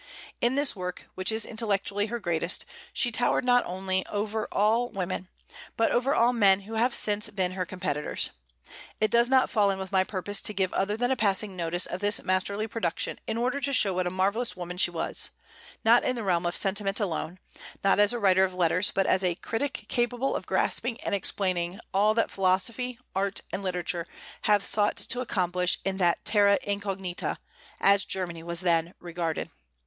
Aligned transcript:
In 0.41 0.55
this 0.55 0.75
work, 0.75 1.05
which 1.13 1.31
is 1.31 1.45
intellectually 1.45 2.07
her 2.07 2.17
greatest, 2.19 2.65
she 2.91 3.11
towered 3.11 3.45
not 3.45 3.63
only 3.67 4.03
over 4.07 4.47
all 4.51 4.89
women, 4.89 5.29
but 5.77 5.91
over 5.91 6.15
all 6.15 6.33
men 6.33 6.61
who 6.61 6.73
have 6.73 6.95
since 6.95 7.29
been 7.29 7.51
her 7.51 7.67
competitors. 7.67 8.31
It 8.99 9.11
does 9.11 9.29
not 9.29 9.51
fall 9.51 9.69
in 9.69 9.77
with 9.77 9.91
my 9.91 10.03
purpose 10.03 10.41
to 10.41 10.55
give 10.55 10.73
other 10.73 10.97
than 10.97 11.11
a 11.11 11.15
passing 11.15 11.55
notice 11.55 11.85
of 11.85 11.99
this 12.01 12.19
masterly 12.23 12.65
production 12.65 13.19
in 13.27 13.37
order 13.37 13.61
to 13.61 13.71
show 13.73 13.93
what 13.93 14.07
a 14.07 14.09
marvellous 14.09 14.55
woman 14.55 14.77
she 14.79 14.89
was, 14.89 15.29
not 15.85 16.03
in 16.03 16.15
the 16.15 16.23
realm 16.23 16.47
of 16.47 16.57
sentiment 16.57 16.99
alone, 16.99 17.37
not 17.83 17.99
as 17.99 18.11
a 18.11 18.17
writer 18.17 18.43
of 18.43 18.55
letters, 18.55 18.89
but 18.89 19.05
as 19.05 19.23
a 19.23 19.35
critic 19.35 19.85
capable 19.87 20.35
of 20.35 20.47
grasping 20.47 20.99
and 21.01 21.13
explaining 21.13 21.79
all 21.93 22.15
that 22.15 22.31
philosophy, 22.31 22.97
art, 23.15 23.41
and 23.53 23.61
literature 23.61 24.07
have 24.45 24.65
sought 24.65 24.95
to 24.97 25.21
accomplish 25.21 25.77
in 25.85 25.97
that 25.97 26.25
terra 26.25 26.57
incognita, 26.63 27.37
as 27.79 28.03
Germany 28.03 28.41
was 28.41 28.61
then 28.61 28.95
regarded. 28.99 29.51